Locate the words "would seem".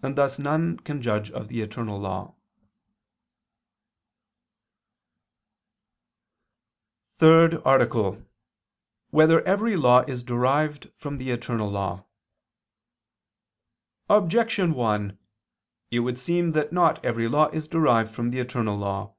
15.98-16.52